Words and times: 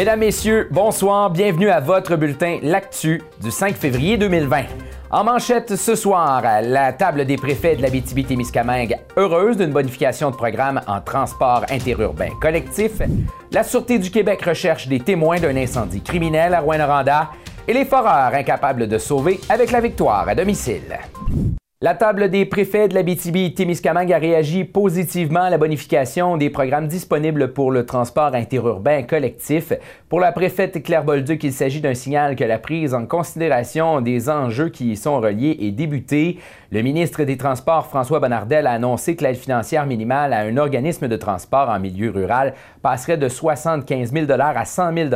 Mesdames, 0.00 0.20
Messieurs, 0.20 0.66
bonsoir, 0.70 1.28
bienvenue 1.28 1.68
à 1.68 1.78
votre 1.78 2.16
bulletin 2.16 2.58
L'Actu 2.62 3.20
du 3.42 3.50
5 3.50 3.76
février 3.76 4.16
2020. 4.16 4.62
En 5.10 5.24
manchette 5.24 5.76
ce 5.76 5.94
soir, 5.94 6.42
la 6.62 6.94
table 6.94 7.26
des 7.26 7.36
préfets 7.36 7.76
de 7.76 7.82
la 7.82 7.90
BTB-Témiscamingue, 7.90 8.96
heureuse 9.18 9.58
d'une 9.58 9.72
bonification 9.72 10.30
de 10.30 10.36
programme 10.36 10.80
en 10.86 11.02
transport 11.02 11.66
interurbain 11.68 12.30
collectif. 12.40 12.92
La 13.52 13.62
Sûreté 13.62 13.98
du 13.98 14.10
Québec 14.10 14.42
recherche 14.42 14.88
des 14.88 15.00
témoins 15.00 15.38
d'un 15.38 15.54
incendie 15.54 16.00
criminel 16.00 16.54
à 16.54 16.60
Rouyn-Noranda 16.60 17.32
et 17.68 17.74
les 17.74 17.84
foreurs 17.84 18.32
incapables 18.32 18.88
de 18.88 18.96
sauver 18.96 19.38
avec 19.50 19.70
la 19.70 19.82
victoire 19.82 20.26
à 20.26 20.34
domicile. 20.34 20.98
La 21.82 21.94
table 21.94 22.28
des 22.28 22.44
préfets 22.44 22.88
de 22.88 22.94
la 22.94 23.02
BTB-Témiscamingue 23.02 24.12
a 24.12 24.18
réagi 24.18 24.64
positivement 24.64 25.44
à 25.44 25.48
la 25.48 25.56
bonification 25.56 26.36
des 26.36 26.50
programmes 26.50 26.88
disponibles 26.88 27.54
pour 27.54 27.70
le 27.70 27.86
transport 27.86 28.34
interurbain 28.34 29.02
collectif. 29.04 29.72
Pour 30.10 30.20
la 30.20 30.30
préfète 30.30 30.82
Claire 30.82 31.04
Bolduc, 31.04 31.42
il 31.42 31.54
s'agit 31.54 31.80
d'un 31.80 31.94
signal 31.94 32.36
que 32.36 32.44
la 32.44 32.58
prise 32.58 32.92
en 32.92 33.06
considération 33.06 34.02
des 34.02 34.28
enjeux 34.28 34.68
qui 34.68 34.90
y 34.90 34.96
sont 34.98 35.22
reliés 35.22 35.56
est 35.58 35.70
débutée. 35.70 36.38
Le 36.70 36.82
ministre 36.82 37.24
des 37.24 37.38
Transports, 37.38 37.86
François 37.86 38.20
Bonnardel, 38.20 38.66
a 38.66 38.72
annoncé 38.72 39.16
que 39.16 39.24
l'aide 39.24 39.36
financière 39.36 39.86
minimale 39.86 40.34
à 40.34 40.40
un 40.40 40.58
organisme 40.58 41.08
de 41.08 41.16
transport 41.16 41.70
en 41.70 41.80
milieu 41.80 42.10
rural 42.10 42.52
passerait 42.82 43.16
de 43.16 43.28
75 43.28 44.12
000 44.12 44.26
à 44.30 44.64
100 44.66 44.94
000 44.94 45.08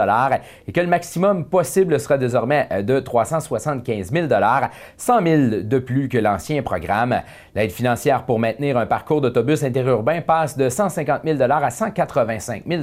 et 0.66 0.72
que 0.72 0.80
le 0.80 0.86
maximum 0.86 1.44
possible 1.44 2.00
sera 2.00 2.16
désormais 2.16 2.68
de 2.82 3.00
375 3.00 4.10
000 4.10 4.28
100 4.96 5.22
000 5.22 5.62
de 5.62 5.78
plus 5.78 6.08
que 6.08 6.16
l'ancien 6.16 6.53
programme. 6.62 7.20
L'aide 7.54 7.70
financière 7.70 8.24
pour 8.24 8.38
maintenir 8.38 8.76
un 8.76 8.86
parcours 8.86 9.20
d'autobus 9.20 9.62
interurbain 9.62 10.20
passe 10.20 10.56
de 10.56 10.68
150 10.68 11.22
000 11.24 11.42
à 11.42 11.70
185 11.70 12.64
000 12.66 12.82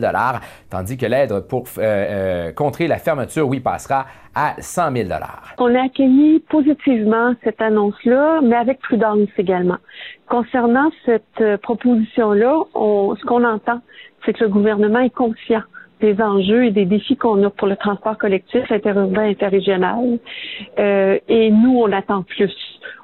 tandis 0.70 0.98
que 0.98 1.06
l'aide 1.06 1.40
pour 1.42 1.64
euh, 1.78 1.82
euh, 1.82 2.52
contrer 2.52 2.88
la 2.88 2.98
fermeture, 2.98 3.48
oui, 3.48 3.60
passera 3.60 4.06
à 4.36 4.56
100 4.60 4.96
000 4.96 5.10
On 5.58 5.76
a 5.76 5.84
accueilli 5.84 6.40
positivement 6.50 7.34
cette 7.44 7.62
annonce-là, 7.62 8.42
mais 8.42 8.56
avec 8.56 8.80
prudence 8.80 9.30
également. 9.38 9.78
Concernant 10.30 10.90
cette 11.06 11.24
euh, 11.42 11.58
proposition-là, 11.58 12.56
ce 12.74 13.26
qu'on 13.26 13.44
entend, 13.44 13.82
c'est 14.26 14.34
que 14.34 14.44
le 14.44 14.50
gouvernement 14.50 15.00
est 15.00 15.10
conscient 15.10 15.64
des 16.02 16.22
enjeux 16.22 16.66
et 16.66 16.72
des 16.72 16.86
défis 16.86 17.16
qu'on 17.16 17.42
a 17.44 17.50
pour 17.50 17.68
le 17.68 17.78
transport 17.78 18.18
collectif 18.18 18.70
interurbain 18.72 19.30
interrégional. 19.30 20.20
Euh, 20.80 21.18
et 21.30 21.52
nous, 21.52 21.76
on 21.78 21.92
attend 21.92 22.24
plus. 22.24 22.54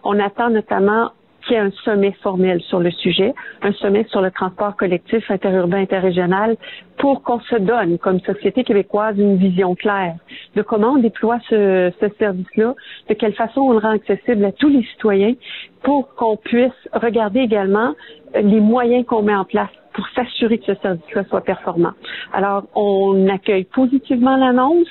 On 0.03 0.19
attend 0.19 0.49
notamment 0.49 1.11
qu'il 1.43 1.55
y 1.55 1.59
ait 1.59 1.61
un 1.61 1.71
sommet 1.85 2.11
formel 2.21 2.59
sur 2.61 2.79
le 2.79 2.91
sujet, 2.91 3.33
un 3.61 3.71
sommet 3.73 4.05
sur 4.09 4.21
le 4.21 4.31
transport 4.31 4.75
collectif 4.75 5.29
interurbain 5.31 5.77
interrégional 5.79 6.57
pour 6.97 7.23
qu'on 7.23 7.39
se 7.39 7.55
donne 7.55 7.97
comme 7.99 8.19
société 8.21 8.63
québécoise 8.65 9.17
une 9.17 9.37
vision 9.37 9.73
claire 9.75 10.15
de 10.55 10.61
comment 10.61 10.93
on 10.93 10.97
déploie 10.97 11.39
ce, 11.49 11.91
ce 12.01 12.07
service-là, 12.19 12.73
de 13.07 13.13
quelle 13.13 13.33
façon 13.33 13.61
on 13.61 13.71
le 13.73 13.77
rend 13.77 13.91
accessible 13.91 14.43
à 14.43 14.51
tous 14.51 14.67
les 14.69 14.83
citoyens 14.83 15.35
pour 15.83 16.13
qu'on 16.15 16.35
puisse 16.35 16.81
regarder 16.91 17.39
également 17.39 17.93
les 18.35 18.59
moyens 18.59 19.05
qu'on 19.05 19.21
met 19.21 19.35
en 19.35 19.45
place 19.45 19.69
pour 19.97 20.07
s'assurer 20.09 20.59
que 20.59 20.65
ce 20.65 20.79
service-là 20.79 21.23
soit 21.27 21.41
performant. 21.41 21.93
Alors, 22.31 22.65
on 22.75 23.27
accueille 23.27 23.63
positivement 23.63 24.37
l'annonce. 24.37 24.87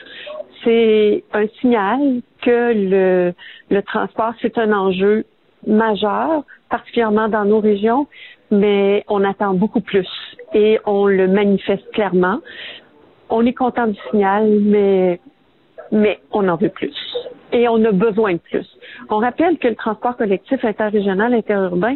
C'est 0.64 1.22
un 1.32 1.46
signal 1.60 2.22
que 2.42 2.72
le, 2.74 3.32
le 3.70 3.82
transport, 3.82 4.32
c'est 4.42 4.58
un 4.58 4.72
enjeu 4.72 5.24
majeur, 5.64 6.42
particulièrement 6.68 7.28
dans 7.28 7.44
nos 7.44 7.60
régions, 7.60 8.08
mais 8.50 9.04
on 9.08 9.22
attend 9.22 9.54
beaucoup 9.54 9.80
plus 9.80 10.08
et 10.54 10.80
on 10.86 11.06
le 11.06 11.28
manifeste 11.28 11.88
clairement. 11.92 12.40
On 13.30 13.46
est 13.46 13.54
content 13.54 13.86
du 13.86 13.98
signal, 14.10 14.48
mais 14.60 15.20
mais 15.92 16.18
on 16.32 16.48
en 16.48 16.56
veut 16.56 16.68
plus. 16.68 16.94
Et 17.52 17.68
on 17.68 17.82
a 17.84 17.92
besoin 17.92 18.34
de 18.34 18.38
plus. 18.38 18.66
On 19.08 19.18
rappelle 19.18 19.58
que 19.58 19.68
le 19.68 19.76
transport 19.76 20.16
collectif 20.16 20.64
interrégional, 20.64 21.32
interurbain, 21.32 21.94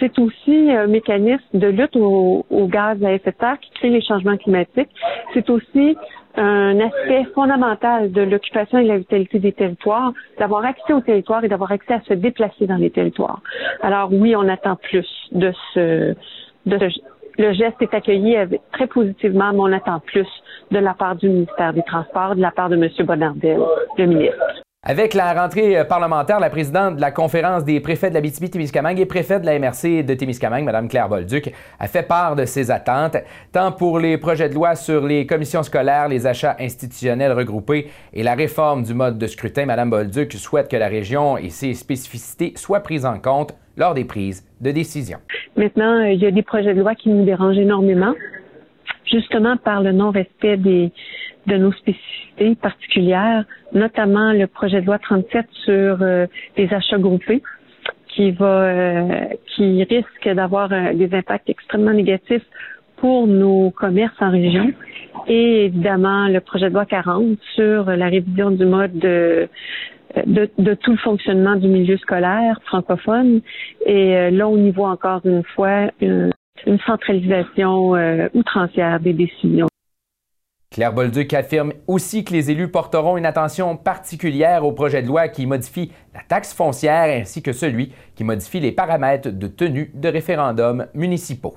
c'est 0.00 0.18
aussi 0.18 0.70
un 0.70 0.86
mécanisme 0.86 1.42
de 1.54 1.68
lutte 1.68 1.96
au, 1.96 2.44
gaz 2.50 3.02
à 3.02 3.12
effet 3.12 3.30
de 3.30 3.36
serre 3.38 3.58
qui 3.60 3.70
crée 3.72 3.90
les 3.90 4.02
changements 4.02 4.36
climatiques. 4.36 4.90
C'est 5.34 5.48
aussi 5.50 5.96
un 6.36 6.78
aspect 6.80 7.24
fondamental 7.34 8.12
de 8.12 8.22
l'occupation 8.22 8.78
et 8.78 8.84
de 8.84 8.88
la 8.88 8.98
vitalité 8.98 9.38
des 9.38 9.52
territoires, 9.52 10.12
d'avoir 10.38 10.64
accès 10.64 10.92
aux 10.92 11.00
territoires 11.00 11.44
et 11.44 11.48
d'avoir 11.48 11.72
accès 11.72 11.94
à 11.94 12.00
se 12.02 12.14
déplacer 12.14 12.66
dans 12.66 12.76
les 12.76 12.90
territoires. 12.90 13.40
Alors 13.82 14.12
oui, 14.12 14.36
on 14.36 14.48
attend 14.48 14.76
plus 14.76 15.08
de 15.32 15.52
ce, 15.74 16.14
de 16.66 16.78
ce 16.78 17.00
le 17.38 17.52
geste 17.52 17.80
est 17.80 17.94
accueilli 17.94 18.36
très 18.72 18.88
positivement, 18.88 19.52
mais 19.52 19.60
on 19.60 19.72
attend 19.72 20.00
plus 20.00 20.26
de 20.70 20.78
la 20.78 20.94
part 20.94 21.16
du 21.16 21.28
ministère 21.28 21.72
des 21.72 21.82
Transports, 21.82 22.36
de 22.36 22.40
la 22.40 22.50
part 22.50 22.68
de 22.68 22.76
M. 22.76 22.88
Bonnardel, 23.06 23.60
le 23.96 24.06
ministre. 24.06 24.64
Avec 24.84 25.12
la 25.12 25.34
rentrée 25.34 25.84
parlementaire, 25.88 26.38
la 26.38 26.50
présidente 26.50 26.96
de 26.96 27.00
la 27.00 27.10
conférence 27.10 27.64
des 27.64 27.80
préfets 27.80 28.10
de 28.10 28.14
la 28.14 28.20
BTB-Témiscamingue 28.20 29.00
et 29.00 29.06
préfet 29.06 29.40
de 29.40 29.44
la 29.44 29.58
MRC 29.58 30.04
de 30.04 30.14
Témiscamingue, 30.14 30.64
Mme 30.64 30.88
Claire 30.88 31.08
Bolduc, 31.08 31.52
a 31.80 31.88
fait 31.88 32.04
part 32.06 32.36
de 32.36 32.44
ses 32.44 32.70
attentes, 32.70 33.16
tant 33.52 33.72
pour 33.72 33.98
les 33.98 34.18
projets 34.18 34.48
de 34.48 34.54
loi 34.54 34.76
sur 34.76 35.04
les 35.04 35.26
commissions 35.26 35.64
scolaires, 35.64 36.08
les 36.08 36.28
achats 36.28 36.54
institutionnels 36.60 37.32
regroupés 37.32 37.88
et 38.14 38.22
la 38.22 38.34
réforme 38.34 38.84
du 38.84 38.94
mode 38.94 39.18
de 39.18 39.26
scrutin. 39.26 39.66
Mme 39.66 39.90
Bolduc 39.90 40.32
souhaite 40.34 40.70
que 40.70 40.76
la 40.76 40.88
région 40.88 41.36
et 41.36 41.50
ses 41.50 41.74
spécificités 41.74 42.52
soient 42.54 42.80
prises 42.80 43.04
en 43.04 43.18
compte 43.18 43.54
lors 43.76 43.94
des 43.94 44.04
prises 44.04 44.46
de 44.60 44.70
décision. 44.70 45.18
Maintenant, 45.56 46.02
euh, 46.02 46.12
il 46.12 46.20
y 46.22 46.26
a 46.26 46.30
des 46.30 46.42
projets 46.42 46.72
de 46.72 46.80
loi 46.80 46.94
qui 46.94 47.08
nous 47.08 47.24
dérangent 47.24 47.58
énormément, 47.58 48.14
justement 49.10 49.56
par 49.56 49.82
le 49.82 49.92
non-respect 49.92 50.56
des 50.56 50.92
de 51.46 51.56
nos 51.56 51.72
spécificités 51.72 52.54
particulières, 52.56 53.44
notamment 53.72 54.32
le 54.32 54.46
projet 54.46 54.82
de 54.82 54.86
loi 54.86 54.98
37 54.98 55.46
sur 55.64 56.02
euh, 56.02 56.26
les 56.56 56.72
achats 56.74 56.98
groupés 56.98 57.42
qui 58.08 58.32
va 58.32 58.64
euh, 58.64 59.24
qui 59.46 59.82
risque 59.84 60.28
d'avoir 60.28 60.68
des 60.68 61.14
impacts 61.14 61.48
extrêmement 61.48 61.92
négatifs 61.92 62.44
pour 62.96 63.26
nos 63.26 63.70
commerces 63.70 64.20
en 64.20 64.30
région 64.30 64.72
et 65.26 65.66
évidemment 65.66 66.28
le 66.28 66.40
projet 66.40 66.68
de 66.68 66.74
loi 66.74 66.84
40 66.84 67.38
sur 67.54 67.84
la 67.84 68.06
révision 68.06 68.50
du 68.50 68.66
mode 68.66 68.98
de 68.98 69.48
de, 70.26 70.48
de, 70.58 70.74
tout 70.74 70.92
le 70.92 70.96
fonctionnement 70.96 71.56
du 71.56 71.68
milieu 71.68 71.96
scolaire 71.98 72.58
francophone. 72.64 73.42
Et 73.84 74.16
euh, 74.16 74.30
là, 74.30 74.48
on 74.48 74.56
y 74.56 74.70
voit 74.70 74.90
encore 74.90 75.20
une 75.24 75.42
fois 75.54 75.90
une, 76.00 76.32
centralisation 76.86 77.94
euh, 77.96 78.28
outrancière 78.34 79.00
des 79.00 79.12
décisions. 79.12 79.68
Claire 80.70 80.92
Bolduc 80.92 81.32
affirme 81.32 81.72
aussi 81.86 82.24
que 82.24 82.32
les 82.32 82.50
élus 82.50 82.68
porteront 82.68 83.16
une 83.16 83.26
attention 83.26 83.76
particulière 83.76 84.64
au 84.64 84.72
projet 84.72 85.02
de 85.02 85.08
loi 85.08 85.28
qui 85.28 85.46
modifie 85.46 85.90
la 86.14 86.20
taxe 86.20 86.52
foncière 86.52 87.20
ainsi 87.20 87.42
que 87.42 87.52
celui 87.52 87.92
qui 88.14 88.22
modifie 88.22 88.60
les 88.60 88.72
paramètres 88.72 89.30
de 89.30 89.46
tenue 89.46 89.90
de 89.94 90.08
référendums 90.08 90.86
municipaux. 90.94 91.56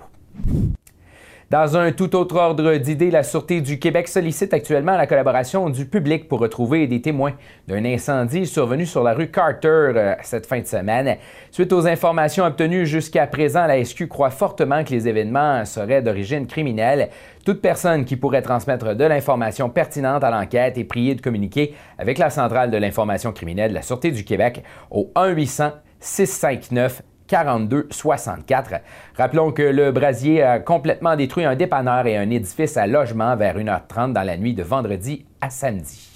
Dans 1.52 1.76
un 1.76 1.92
tout 1.92 2.16
autre 2.16 2.38
ordre 2.38 2.78
d'idées, 2.78 3.12
la 3.12 3.24
Sûreté 3.24 3.60
du 3.60 3.78
Québec 3.78 4.08
sollicite 4.08 4.54
actuellement 4.54 4.96
la 4.96 5.06
collaboration 5.06 5.70
du 5.70 5.86
public 5.86 6.30
pour 6.30 6.40
retrouver 6.40 6.88
des 6.88 7.02
témoins 7.02 7.34
d'un 7.68 7.84
incendie 7.84 8.48
survenu 8.48 8.86
sur 8.86 9.04
la 9.04 9.14
rue 9.14 9.30
Carter 9.30 9.68
euh, 9.68 10.16
cette 10.22 10.46
fin 10.46 10.62
de 10.62 10.66
semaine. 10.66 11.18
Suite 11.52 11.74
aux 11.74 11.86
informations 11.88 12.46
obtenues 12.46 12.86
jusqu'à 12.86 13.28
présent, 13.28 13.68
la 13.68 13.84
SQ 13.84 14.08
croit 14.08 14.30
fortement 14.30 14.86
que 14.86 14.92
les 14.92 15.10
événements 15.10 15.66
seraient 15.66 16.02
d'origine 16.02 16.48
criminelle. 16.48 17.10
Toute 17.44 17.60
personne 17.60 18.06
qui 18.06 18.16
pourrait 18.16 18.44
transmettre 18.44 18.96
de 18.96 19.04
l'information 19.04 19.70
pertinente 19.70 20.24
à 20.24 20.32
l'enquête 20.32 20.78
est 20.78 20.86
priée 20.86 21.16
de 21.16 21.22
communiquer 21.22 21.76
avec 21.98 22.18
la 22.18 22.30
centrale 22.30 22.72
de 22.72 22.78
l'information 22.78 23.34
criminelle 23.34 23.72
de 23.72 23.76
la 23.76 23.82
Sûreté 23.82 24.12
du 24.12 24.24
Québec 24.24 24.64
au 24.90 25.12
1 25.16 25.28
800 25.32 25.72
659 26.00 27.04
42-64. 27.32 28.82
Rappelons 29.18 29.52
que 29.52 29.62
le 29.62 29.92
brasier 29.92 30.44
a 30.44 30.60
complètement 30.60 31.16
détruit 31.16 31.46
un 31.46 31.56
dépanneur 31.56 32.06
et 32.06 32.18
un 32.18 32.30
édifice 32.30 32.76
à 32.76 32.88
logement 32.88 33.36
vers 33.36 33.58
1h30 33.58 34.14
dans 34.14 34.24
la 34.24 34.38
nuit 34.38 34.54
de 34.54 34.64
vendredi 34.64 35.26
à 35.40 35.50
samedi. 35.50 36.11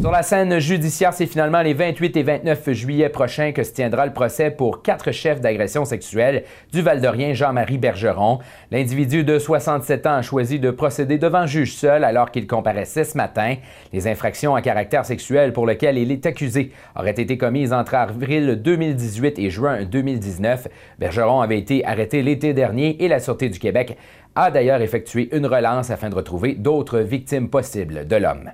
Sur 0.00 0.12
la 0.12 0.22
scène 0.22 0.58
judiciaire, 0.60 1.12
c'est 1.12 1.26
finalement 1.26 1.60
les 1.60 1.74
28 1.74 2.16
et 2.16 2.22
29 2.22 2.70
juillet 2.72 3.10
prochains 3.10 3.52
que 3.52 3.62
se 3.62 3.72
tiendra 3.72 4.06
le 4.06 4.14
procès 4.14 4.50
pour 4.50 4.80
quatre 4.80 5.12
chefs 5.12 5.42
d'agression 5.42 5.84
sexuelle 5.84 6.44
du 6.72 6.80
Val-d'Orien 6.80 7.34
Jean-Marie 7.34 7.76
Bergeron. 7.76 8.38
L'individu 8.70 9.24
de 9.24 9.38
67 9.38 10.06
ans 10.06 10.14
a 10.14 10.22
choisi 10.22 10.58
de 10.58 10.70
procéder 10.70 11.18
devant 11.18 11.44
juge 11.44 11.74
seul 11.74 12.04
alors 12.04 12.30
qu'il 12.30 12.46
comparaissait 12.46 13.04
ce 13.04 13.18
matin. 13.18 13.56
Les 13.92 14.08
infractions 14.08 14.54
à 14.54 14.62
caractère 14.62 15.04
sexuel 15.04 15.52
pour 15.52 15.66
lesquelles 15.66 15.98
il 15.98 16.10
est 16.12 16.24
accusé 16.24 16.72
auraient 16.96 17.10
été 17.10 17.36
commises 17.36 17.74
entre 17.74 17.94
avril 17.94 18.60
2018 18.62 19.38
et 19.38 19.50
juin 19.50 19.84
2019. 19.84 20.68
Bergeron 20.98 21.42
avait 21.42 21.58
été 21.58 21.84
arrêté 21.84 22.22
l'été 22.22 22.54
dernier 22.54 23.04
et 23.04 23.08
la 23.08 23.20
Sûreté 23.20 23.50
du 23.50 23.58
Québec 23.58 23.98
a 24.34 24.50
d'ailleurs 24.50 24.80
effectué 24.80 25.28
une 25.36 25.44
relance 25.44 25.90
afin 25.90 26.08
de 26.08 26.14
retrouver 26.14 26.54
d'autres 26.54 27.00
victimes 27.00 27.50
possibles 27.50 28.06
de 28.06 28.16
l'homme. 28.16 28.50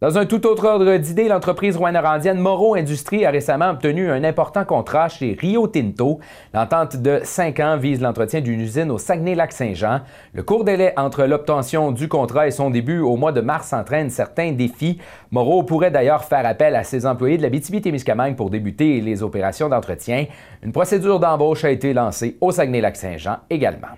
Dans 0.00 0.16
un 0.16 0.26
tout 0.26 0.46
autre 0.46 0.64
ordre 0.64 0.96
d'idées, 0.96 1.26
l'entreprise 1.26 1.76
rouyn-norandienne 1.76 2.38
Moreau 2.38 2.76
Industries 2.76 3.26
a 3.26 3.32
récemment 3.32 3.70
obtenu 3.70 4.12
un 4.12 4.22
important 4.22 4.64
contrat 4.64 5.08
chez 5.08 5.36
Rio 5.36 5.66
Tinto. 5.66 6.20
L'entente 6.54 6.98
de 6.98 7.18
cinq 7.24 7.58
ans 7.58 7.76
vise 7.76 8.00
l'entretien 8.00 8.40
d'une 8.40 8.60
usine 8.60 8.92
au 8.92 8.98
Saguenay-Lac-Saint-Jean. 8.98 10.02
Le 10.34 10.44
court 10.44 10.62
délai 10.62 10.92
entre 10.96 11.24
l'obtention 11.24 11.90
du 11.90 12.06
contrat 12.06 12.46
et 12.46 12.52
son 12.52 12.70
début 12.70 13.00
au 13.00 13.16
mois 13.16 13.32
de 13.32 13.40
mars 13.40 13.72
entraîne 13.72 14.08
certains 14.08 14.52
défis. 14.52 14.98
Moreau 15.32 15.64
pourrait 15.64 15.90
d'ailleurs 15.90 16.22
faire 16.22 16.46
appel 16.46 16.76
à 16.76 16.84
ses 16.84 17.04
employés 17.04 17.36
de 17.36 17.42
la 17.42 17.50
BTB-Témiscamingue 17.50 18.36
pour 18.36 18.50
débuter 18.50 19.00
les 19.00 19.24
opérations 19.24 19.68
d'entretien. 19.68 20.26
Une 20.62 20.70
procédure 20.70 21.18
d'embauche 21.18 21.64
a 21.64 21.70
été 21.70 21.92
lancée 21.92 22.36
au 22.40 22.52
Saguenay-Lac-Saint-Jean 22.52 23.38
également. 23.50 23.88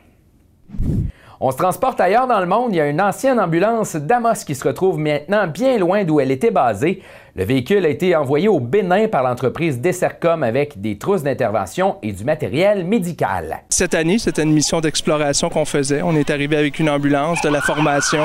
On 1.42 1.50
se 1.50 1.56
transporte 1.56 1.98
ailleurs 2.02 2.26
dans 2.26 2.38
le 2.38 2.44
monde. 2.44 2.68
Il 2.72 2.76
y 2.76 2.80
a 2.82 2.86
une 2.86 3.00
ancienne 3.00 3.40
ambulance 3.40 3.96
d'Amos 3.96 4.44
qui 4.46 4.54
se 4.54 4.68
retrouve 4.68 4.98
maintenant 4.98 5.46
bien 5.46 5.78
loin 5.78 6.04
d'où 6.04 6.20
elle 6.20 6.30
était 6.30 6.50
basée. 6.50 7.02
Le 7.34 7.44
véhicule 7.44 7.86
a 7.86 7.88
été 7.88 8.14
envoyé 8.14 8.46
au 8.46 8.60
Bénin 8.60 9.08
par 9.08 9.22
l'entreprise 9.22 9.80
Dessercom 9.80 10.42
avec 10.42 10.82
des 10.82 10.98
trousses 10.98 11.22
d'intervention 11.22 11.96
et 12.02 12.12
du 12.12 12.24
matériel 12.24 12.84
médical. 12.84 13.62
Cette 13.70 13.94
année, 13.94 14.18
c'était 14.18 14.42
une 14.42 14.52
mission 14.52 14.82
d'exploration 14.82 15.48
qu'on 15.48 15.64
faisait. 15.64 16.02
On 16.02 16.14
est 16.14 16.28
arrivé 16.28 16.58
avec 16.58 16.78
une 16.78 16.90
ambulance, 16.90 17.40
de 17.40 17.48
la 17.48 17.62
formation. 17.62 18.22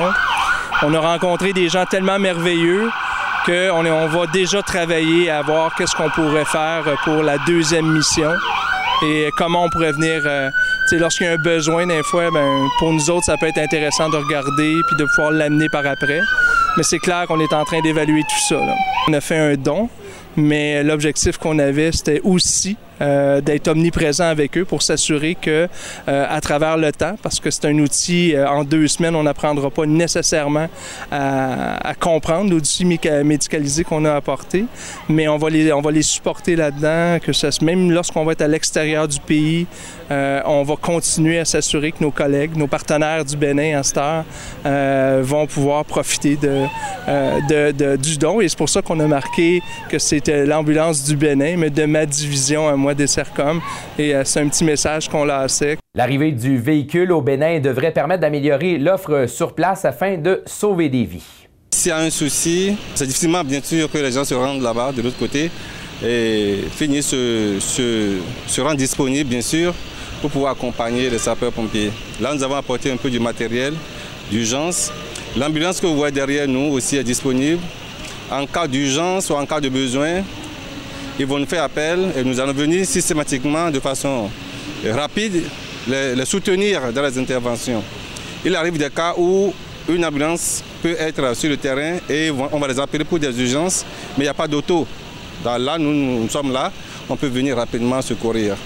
On 0.82 0.92
a 0.92 1.00
rencontré 1.00 1.54
des 1.54 1.70
gens 1.70 1.86
tellement 1.86 2.18
merveilleux 2.18 2.90
qu'on 3.46 3.86
on 3.86 4.06
va 4.08 4.26
déjà 4.26 4.60
travailler 4.60 5.30
à 5.30 5.40
voir 5.40 5.74
qu'est-ce 5.74 5.96
qu'on 5.96 6.10
pourrait 6.10 6.44
faire 6.44 6.84
pour 7.04 7.22
la 7.22 7.38
deuxième 7.46 7.90
mission 7.90 8.34
et 9.04 9.30
comment 9.36 9.64
on 9.64 9.70
pourrait 9.70 9.92
venir 9.92 10.22
euh, 10.24 10.50
lorsqu'il 10.92 11.26
y 11.26 11.28
a 11.28 11.32
un 11.32 11.36
besoin, 11.36 11.86
des 11.86 12.02
fois, 12.02 12.30
ben, 12.30 12.68
pour 12.78 12.92
nous 12.92 13.10
autres, 13.10 13.24
ça 13.24 13.36
peut 13.36 13.46
être 13.46 13.58
intéressant 13.58 14.08
de 14.08 14.16
regarder 14.16 14.74
puis 14.86 14.96
de 14.96 15.04
pouvoir 15.04 15.32
l'amener 15.32 15.68
par 15.68 15.86
après. 15.86 16.20
Mais 16.76 16.82
c'est 16.82 16.98
clair 16.98 17.24
qu'on 17.26 17.40
est 17.40 17.52
en 17.52 17.64
train 17.64 17.80
d'évaluer 17.80 18.22
tout 18.22 18.48
ça. 18.48 18.60
On 19.08 19.12
a 19.12 19.20
fait 19.20 19.38
un 19.38 19.54
don, 19.54 19.88
mais 20.36 20.82
l'objectif 20.82 21.38
qu'on 21.38 21.58
avait, 21.58 21.92
c'était 21.92 22.20
aussi 22.22 22.76
euh, 23.02 23.42
d'être 23.42 23.68
omniprésent 23.68 24.24
avec 24.24 24.56
eux 24.56 24.64
pour 24.64 24.80
s'assurer 24.80 25.34
que 25.34 25.68
euh, 26.08 26.26
à 26.28 26.40
travers 26.40 26.78
le 26.78 26.92
temps, 26.92 27.16
parce 27.22 27.40
que 27.40 27.50
c'est 27.50 27.66
un 27.66 27.78
outil 27.78 28.34
euh, 28.34 28.48
en 28.48 28.64
deux 28.64 28.88
semaines, 28.88 29.14
on 29.14 29.24
n'apprendra 29.24 29.68
pas 29.70 29.84
nécessairement 29.84 30.68
à, 31.12 31.92
comprendre 32.00 32.50
l'outil 32.50 32.84
médicalisé 32.84 33.84
qu'on 33.84 34.04
a 34.04 34.14
apporté, 34.14 34.64
mais 35.08 35.28
on 35.28 35.36
va 35.36 35.50
les, 35.50 35.72
on 35.72 35.80
va 35.80 35.90
les 35.90 36.02
supporter 36.02 36.56
là-dedans, 36.56 37.18
que 37.22 37.32
ça, 37.32 37.48
même 37.62 37.90
lorsqu'on 37.90 38.24
va 38.24 38.32
être 38.32 38.42
à 38.42 38.48
l'extérieur 38.48 39.08
du 39.08 39.20
pays, 39.20 39.66
on 40.10 40.62
va 40.62 40.76
continuer 40.76 41.38
à 41.38 41.44
s'assurer 41.44 41.92
que 41.92 42.02
nos 42.02 42.10
collègues, 42.10 42.56
nos 42.56 42.66
partenaires 42.66 43.24
du 43.24 43.36
Bénin 43.36 43.78
à 43.78 43.82
cette 43.82 43.98
heure, 43.98 44.24
vont 45.22 45.46
pouvoir 45.46 45.84
profiter 45.84 46.36
de, 46.36 47.96
du 47.96 48.18
don. 48.18 48.40
Et 48.40 48.48
c'est 48.48 48.58
pour 48.58 48.68
ça 48.68 48.82
qu'on 48.82 49.00
a 49.00 49.06
marqué 49.06 49.62
que 49.88 49.98
c'était 49.98 50.46
l'ambulance 50.46 51.02
du 51.04 51.16
Bénin, 51.16 51.56
mais 51.56 51.70
de 51.70 51.84
ma 51.84 52.06
division 52.06 52.68
à 52.68 52.76
moi 52.76 52.85
des 52.94 53.06
CERCOM. 53.06 53.60
Et 53.98 54.14
euh, 54.14 54.22
c'est 54.24 54.40
un 54.40 54.48
petit 54.48 54.64
message 54.64 55.08
qu'on 55.08 55.24
lançait. 55.24 55.76
L'arrivée 55.94 56.32
du 56.32 56.58
véhicule 56.58 57.12
au 57.12 57.22
Bénin 57.22 57.60
devrait 57.60 57.92
permettre 57.92 58.20
d'améliorer 58.20 58.78
l'offre 58.78 59.26
sur 59.26 59.54
place 59.54 59.84
afin 59.84 60.16
de 60.16 60.42
sauver 60.46 60.88
des 60.88 61.04
vies. 61.04 61.24
S'il 61.70 61.90
y 61.90 61.92
a 61.92 61.98
un 61.98 62.10
souci, 62.10 62.76
c'est 62.94 63.06
difficilement 63.06 63.44
bien 63.44 63.60
sûr 63.62 63.90
que 63.90 63.98
les 63.98 64.12
gens 64.12 64.24
se 64.24 64.34
rendent 64.34 64.62
là-bas 64.62 64.92
de 64.92 65.02
l'autre 65.02 65.18
côté 65.18 65.50
et 66.04 66.58
finissent 66.70 67.08
se, 67.08 67.56
se, 67.60 68.18
se 68.46 68.60
rendre 68.60 68.76
disponibles 68.76 69.28
bien 69.30 69.40
sûr 69.40 69.74
pour 70.20 70.30
pouvoir 70.30 70.52
accompagner 70.52 71.10
les 71.10 71.18
sapeurs-pompiers. 71.18 71.90
Là, 72.20 72.34
nous 72.34 72.42
avons 72.42 72.56
apporté 72.56 72.90
un 72.90 72.96
peu 72.96 73.10
du 73.10 73.20
matériel 73.20 73.74
d'urgence. 74.30 74.90
L'ambulance 75.36 75.80
que 75.80 75.86
vous 75.86 75.96
voyez 75.96 76.14
derrière 76.14 76.48
nous 76.48 76.72
aussi 76.72 76.96
est 76.96 77.04
disponible. 77.04 77.60
En 78.30 78.46
cas 78.46 78.66
d'urgence 78.66 79.30
ou 79.30 79.34
en 79.34 79.46
cas 79.46 79.60
de 79.60 79.68
besoin, 79.68 80.22
ils 81.18 81.26
vont 81.26 81.38
nous 81.38 81.46
faire 81.46 81.62
appel 81.62 82.12
et 82.16 82.22
nous 82.22 82.38
allons 82.38 82.52
venir 82.52 82.84
systématiquement 82.84 83.70
de 83.70 83.80
façon 83.80 84.30
rapide 84.84 85.42
les, 85.88 86.24
soutenir 86.24 86.92
dans 86.92 87.02
les 87.02 87.18
interventions. 87.18 87.82
Il 88.44 88.54
arrive 88.54 88.76
des 88.76 88.90
cas 88.90 89.14
où 89.16 89.52
une 89.88 90.04
ambulance 90.04 90.62
peut 90.82 90.96
être 90.98 91.34
sur 91.34 91.48
le 91.48 91.56
terrain 91.56 91.96
et 92.08 92.30
on 92.30 92.58
va 92.58 92.68
les 92.68 92.78
appeler 92.78 93.04
pour 93.04 93.18
des 93.18 93.40
urgences, 93.40 93.84
mais 94.16 94.24
il 94.24 94.26
n'y 94.26 94.30
a 94.30 94.34
pas 94.34 94.48
d'auto. 94.48 94.86
Là, 95.44 95.78
nous, 95.78 96.28
sommes 96.28 96.52
là, 96.52 96.72
on 97.08 97.16
peut 97.16 97.28
venir 97.28 97.56
rapidement 97.56 98.02
secourir. 98.02 98.56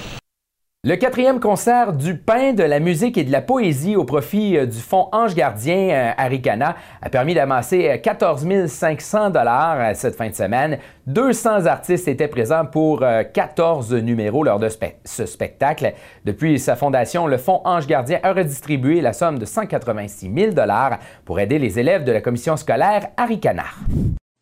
Le 0.82 0.97
quatrième 0.97 1.41
concert 1.41 1.93
du 1.93 2.17
pain, 2.17 2.55
de 2.55 2.62
la 2.62 2.81
musique 2.81 3.19
et 3.19 3.25
de 3.25 3.31
la 3.31 3.43
poésie 3.43 3.97
au 3.97 4.05
profit 4.05 4.56
euh, 4.56 4.65
du 4.65 4.79
Fonds 4.79 5.11
Ange 5.12 5.35
Gardien 5.35 5.91
euh, 5.91 6.12
Aricana 6.17 6.75
a 7.03 7.11
permis 7.11 7.35
d'amasser 7.35 8.00
14 8.03 8.47
euh, 8.50 8.67
500 8.67 9.29
dollars 9.29 9.94
cette 9.94 10.17
fin 10.17 10.31
de 10.31 10.35
semaine. 10.35 10.79
200 11.06 11.67
artistes 11.67 12.09
étaient 12.09 12.29
présents 12.29 12.65
pour 12.65 13.00
14 13.00 13.93
numéros 13.97 14.43
lors 14.43 14.59
de 14.59 14.69
ce 15.05 15.27
spectacle. 15.27 15.93
Depuis 16.25 16.59
sa 16.59 16.77
fondation, 16.77 17.26
le 17.26 17.37
Fonds 17.37 17.61
Ange 17.67 17.87
Gardien 17.87 18.19
a 18.23 18.33
redistribué 18.33 19.03
la 19.03 19.12
somme 19.12 19.38
de 19.38 19.44
186 19.44 20.33
000 20.35 20.53
dollars 20.53 20.99
pour 21.26 21.41
aider 21.41 21.59
les 21.59 21.79
élèves 21.79 22.05
de 22.05 22.12
la 22.12 22.23
commission 22.23 22.56
scolaire 22.56 23.09
Aricana. 23.19 23.65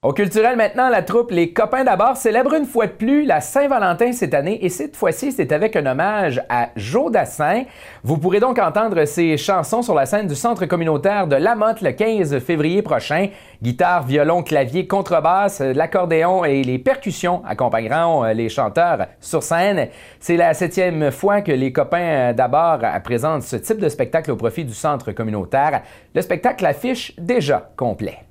Au 0.01 0.13
culturel 0.13 0.57
maintenant, 0.57 0.91
la 0.91 1.03
troupe 1.03 1.33
Les 1.33 1.53
Copains 1.53 1.83
d'abord 1.83 2.17
célèbre 2.17 2.55
une 2.55 2.67
fois 2.67 2.87
de 2.87 2.93
plus 2.93 3.25
la 3.25 3.41
Saint-Valentin 3.41 4.13
cette 4.13 4.33
année 4.33 4.65
et 4.65 4.69
cette 4.69 4.95
fois-ci, 4.95 5.33
c'est 5.33 5.51
avec 5.51 5.75
un 5.75 5.87
hommage 5.87 6.41
à 6.49 6.69
Joe 6.77 7.11
Dassin. 7.11 7.65
Vous 8.05 8.17
pourrez 8.17 8.39
donc 8.39 8.61
entendre 8.61 9.05
ses 9.07 9.37
chansons 9.37 9.83
sur 9.83 9.97
la 9.97 10.07
scène 10.07 10.29
du 10.29 10.37
Centre 10.37 10.67
communautaire 10.67 11.27
de 11.27 11.35
Lamotte 11.35 11.81
le 11.81 11.91
15 11.91 12.39
février 12.39 12.81
prochain. 12.81 13.31
Guitare, 13.61 14.05
violon, 14.05 14.45
clavier, 14.45 14.87
contrebasse, 14.87 15.59
l'accordéon 15.59 16.45
et 16.45 16.63
les 16.63 16.79
percussions 16.79 17.43
accompagneront 17.45 18.25
euh, 18.25 18.35
les 18.35 18.49
chanteurs 18.49 19.09
sur 19.19 19.43
scène. 19.43 19.89
C'est 20.21 20.37
la 20.37 20.55
septième 20.55 21.11
fois 21.11 21.41
que 21.41 21.51
Les 21.51 21.73
Copains 21.73 22.35
d'abord 22.35 22.79
présentent 23.03 23.43
ce 23.43 23.57
type 23.57 23.79
de 23.79 23.89
spectacle 23.89 24.31
au 24.31 24.37
profit 24.37 24.65
du 24.65 24.75
Centre 24.75 25.11
communautaire. 25.11 25.83
Le 26.15 26.23
spectacle 26.23 26.65
affiche 26.67 27.17
déjà 27.19 27.73
complet. 27.77 28.28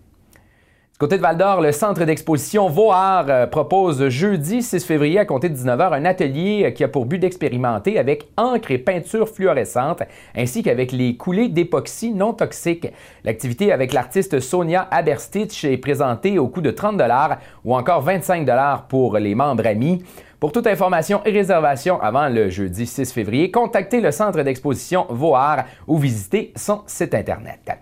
Côté 1.00 1.18
de 1.18 1.22
Val 1.22 1.38
d'Or, 1.38 1.62
le 1.62 1.72
centre 1.72 2.06
d'exposition 2.06 2.70
Voar 2.70 3.26
euh, 3.30 3.46
propose 3.46 4.10
jeudi 4.10 4.64
6 4.64 4.84
février 4.84 5.20
à 5.20 5.26
compter 5.26 5.48
de 5.48 5.56
19h 5.56 5.94
un 5.94 6.06
atelier 6.06 6.64
euh, 6.66 6.72
qui 6.72 6.84
a 6.84 6.88
pour 6.88 7.06
but 7.06 7.20
d'expérimenter 7.20 8.00
avec 8.00 8.28
encre 8.36 8.72
et 8.72 8.80
peinture 8.80 9.30
fluorescente 9.30 10.02
ainsi 10.36 10.64
qu'avec 10.64 10.92
les 10.92 11.16
coulées 11.16 11.50
d'époxy 11.50 12.14
non 12.14 12.34
toxiques. 12.34 12.88
L'activité 13.24 13.72
avec 13.72 13.94
l'artiste 13.94 14.40
Sonia 14.40 14.88
Aberstitch 14.90 15.66
est 15.66 15.78
présentée 15.78 16.40
au 16.40 16.48
coût 16.48 16.62
de 16.62 16.72
30 16.72 17.00
ou 17.64 17.76
encore 17.76 18.02
25 18.02 18.50
pour 18.90 19.20
les 19.20 19.36
membres 19.36 19.68
amis. 19.68 20.04
Pour 20.40 20.52
toute 20.52 20.66
information 20.66 21.22
et 21.26 21.32
réservation 21.32 22.02
avant 22.02 22.28
le 22.28 22.50
jeudi 22.50 22.88
6 22.88 23.14
février, 23.14 23.52
contactez 23.52 24.02
le 24.02 24.10
centre 24.10 24.42
d'exposition 24.42 25.06
Voar 25.10 25.66
ou 25.86 26.00
visitez 26.00 26.54
son 26.56 26.82
site 26.88 27.14
Internet. 27.14 27.78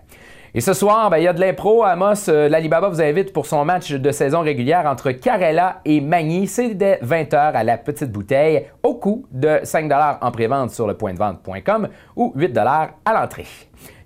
Et 0.56 0.62
ce 0.62 0.72
soir, 0.72 1.10
ben, 1.10 1.18
il 1.18 1.24
y 1.24 1.28
a 1.28 1.34
de 1.34 1.40
l'impro. 1.40 1.84
Amos, 1.84 2.30
euh, 2.30 2.48
l'Alibaba 2.48 2.88
vous 2.88 3.02
invite 3.02 3.30
pour 3.34 3.44
son 3.44 3.62
match 3.66 3.92
de 3.92 4.10
saison 4.10 4.40
régulière 4.40 4.86
entre 4.86 5.10
Carella 5.10 5.82
et 5.84 6.00
Magny. 6.00 6.46
C'est 6.46 6.72
dès 6.72 6.98
20h 7.02 7.52
à 7.52 7.62
la 7.62 7.76
petite 7.76 8.10
bouteille 8.10 8.64
au 8.82 8.94
coût 8.94 9.26
de 9.30 9.60
5 9.62 9.92
en 10.22 10.30
prévente 10.30 10.70
sur 10.70 10.86
le 10.86 10.96
point 10.96 11.12
de 11.12 11.18
vente.com 11.18 11.88
ou 12.16 12.32
8 12.34 12.56
à 12.56 13.12
l'entrée. 13.12 13.44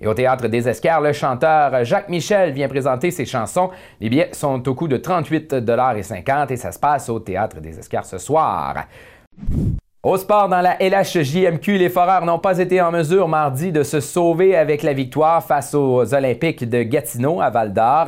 Et 0.00 0.08
au 0.08 0.14
Théâtre 0.14 0.48
des 0.48 0.68
Escars, 0.68 1.00
le 1.00 1.12
chanteur 1.12 1.84
Jacques 1.84 2.08
Michel 2.08 2.50
vient 2.50 2.66
présenter 2.66 3.12
ses 3.12 3.26
chansons. 3.26 3.70
Les 4.00 4.10
billets 4.10 4.30
sont 4.32 4.68
au 4.68 4.74
coût 4.74 4.88
de 4.88 4.96
38,50 4.96 6.52
et 6.52 6.56
ça 6.56 6.72
se 6.72 6.80
passe 6.80 7.08
au 7.10 7.20
Théâtre 7.20 7.60
des 7.60 7.78
Escars 7.78 8.04
ce 8.04 8.18
soir. 8.18 8.86
Au 10.02 10.16
sport, 10.16 10.48
dans 10.48 10.62
la 10.62 10.78
LHJMQ, 10.80 11.76
les 11.76 11.90
Foreurs 11.90 12.24
n'ont 12.24 12.38
pas 12.38 12.58
été 12.58 12.80
en 12.80 12.90
mesure 12.90 13.28
mardi 13.28 13.70
de 13.70 13.82
se 13.82 14.00
sauver 14.00 14.56
avec 14.56 14.82
la 14.82 14.94
victoire 14.94 15.44
face 15.44 15.74
aux 15.74 16.14
Olympiques 16.14 16.66
de 16.66 16.82
Gatineau 16.84 17.42
à 17.42 17.50
Val 17.50 17.74
d'Or. 17.74 18.06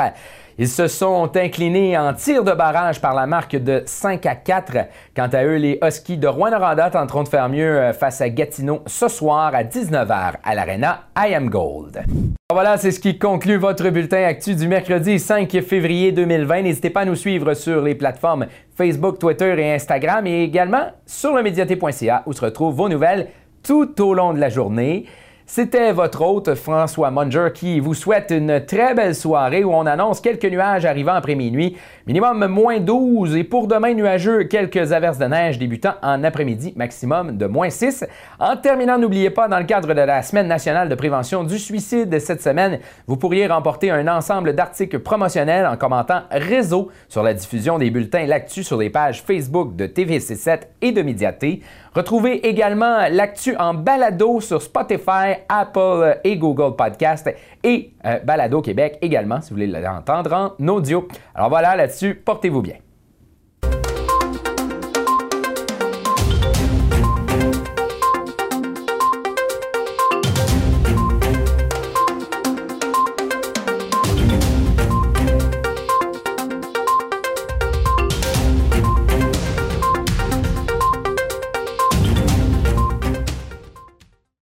Ils 0.62 0.68
se 0.68 0.86
sont 0.86 1.28
inclinés 1.36 1.98
en 1.98 2.14
tir 2.14 2.44
de 2.44 2.52
barrage 2.52 3.00
par 3.00 3.16
la 3.16 3.26
marque 3.26 3.56
de 3.56 3.82
5 3.84 4.24
à 4.26 4.36
4. 4.36 4.76
Quant 5.16 5.26
à 5.32 5.42
eux, 5.42 5.56
les 5.56 5.80
Huskies 5.82 6.18
de 6.18 6.28
Rouen-Noranda 6.28 6.88
tenteront 6.88 7.24
de 7.24 7.28
faire 7.28 7.48
mieux 7.48 7.80
euh, 7.80 7.92
face 7.92 8.20
à 8.20 8.28
Gatineau 8.28 8.80
ce 8.86 9.08
soir 9.08 9.52
à 9.56 9.64
19h 9.64 10.34
à 10.40 10.54
l'Arena 10.54 11.00
I 11.18 11.34
Am 11.34 11.50
Gold. 11.50 12.04
Voilà, 12.52 12.76
c'est 12.76 12.92
ce 12.92 13.00
qui 13.00 13.18
conclut 13.18 13.56
votre 13.56 13.90
bulletin 13.90 14.22
actu 14.22 14.54
du 14.54 14.68
mercredi 14.68 15.18
5 15.18 15.50
février 15.62 16.12
2020. 16.12 16.62
N'hésitez 16.62 16.90
pas 16.90 17.00
à 17.00 17.06
nous 17.06 17.16
suivre 17.16 17.54
sur 17.54 17.82
les 17.82 17.96
plateformes 17.96 18.46
Facebook, 18.76 19.18
Twitter 19.18 19.56
et 19.58 19.74
Instagram 19.74 20.28
et 20.28 20.44
également 20.44 20.92
sur 21.06 21.34
le 21.34 21.42
médiaté.ca 21.42 22.22
où 22.26 22.32
se 22.32 22.40
retrouvent 22.40 22.76
vos 22.76 22.88
nouvelles 22.88 23.30
tout 23.64 24.00
au 24.00 24.14
long 24.14 24.32
de 24.32 24.38
la 24.38 24.48
journée. 24.48 25.06
C'était 25.54 25.92
votre 25.92 26.22
hôte 26.22 26.54
François 26.54 27.10
Munger 27.10 27.48
qui 27.52 27.78
vous 27.78 27.92
souhaite 27.92 28.30
une 28.30 28.64
très 28.64 28.94
belle 28.94 29.14
soirée 29.14 29.64
où 29.64 29.74
on 29.74 29.84
annonce 29.84 30.22
quelques 30.22 30.46
nuages 30.46 30.86
arrivant 30.86 31.12
après 31.12 31.34
minuit, 31.34 31.76
minimum 32.06 32.46
moins 32.46 32.80
12 32.80 33.36
et 33.36 33.44
pour 33.44 33.66
demain 33.66 33.92
nuageux, 33.92 34.44
quelques 34.44 34.92
averses 34.92 35.18
de 35.18 35.26
neige 35.26 35.58
débutant 35.58 35.92
en 36.00 36.24
après-midi, 36.24 36.72
maximum 36.74 37.36
de 37.36 37.44
moins 37.44 37.68
6. 37.68 38.06
En 38.40 38.56
terminant, 38.56 38.96
n'oubliez 38.96 39.28
pas, 39.28 39.46
dans 39.46 39.58
le 39.58 39.66
cadre 39.66 39.88
de 39.88 40.00
la 40.00 40.22
Semaine 40.22 40.48
nationale 40.48 40.88
de 40.88 40.94
prévention 40.94 41.44
du 41.44 41.58
suicide 41.58 42.18
cette 42.18 42.40
semaine, 42.40 42.78
vous 43.06 43.18
pourriez 43.18 43.46
remporter 43.46 43.90
un 43.90 44.08
ensemble 44.08 44.54
d'articles 44.54 45.00
promotionnels 45.00 45.66
en 45.66 45.76
commentant 45.76 46.22
réseau 46.30 46.88
sur 47.10 47.22
la 47.22 47.34
diffusion 47.34 47.76
des 47.78 47.90
bulletins 47.90 48.24
L'actu 48.24 48.64
sur 48.64 48.78
les 48.78 48.88
pages 48.88 49.22
Facebook 49.22 49.76
de 49.76 49.86
TVC7 49.86 50.60
et 50.80 50.92
de 50.92 51.02
Médiaté. 51.02 51.60
Retrouvez 51.94 52.46
également 52.46 53.08
l'actu 53.10 53.54
en 53.56 53.74
balado 53.74 54.40
sur 54.40 54.62
Spotify, 54.62 55.34
Apple 55.48 56.20
et 56.24 56.36
Google 56.36 56.74
Podcast 56.74 57.30
et 57.62 57.92
euh, 58.06 58.18
Balado 58.20 58.62
Québec 58.62 58.98
également 59.02 59.40
si 59.42 59.50
vous 59.50 59.56
voulez 59.56 59.66
l'entendre 59.66 60.54
en 60.58 60.68
audio. 60.68 61.06
Alors 61.34 61.50
voilà, 61.50 61.76
là-dessus, 61.76 62.14
portez-vous 62.14 62.62
bien. 62.62 62.76